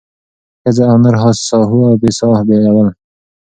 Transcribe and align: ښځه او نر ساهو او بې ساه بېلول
ښځه 0.61 0.83
او 0.91 0.97
نر 1.03 1.15
ساهو 1.47 1.79
او 1.89 1.95
بې 2.01 2.09
ساه 2.19 2.39
بېلول 2.47 2.89